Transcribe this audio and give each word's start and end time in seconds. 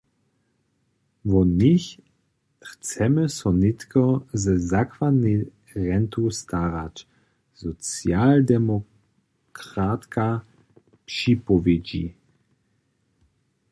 Wo 1.29 1.41
nich 1.59 1.87
chcemy 2.69 3.25
so 3.37 3.49
nětko 3.63 4.03
ze 4.43 4.53
zakładnej 4.73 5.37
rentu 5.87 6.21
starać, 6.41 6.95
socialdemokratka 7.63 10.27
připowědźi. 11.07 12.05